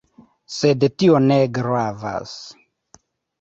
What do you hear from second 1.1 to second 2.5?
ne gravas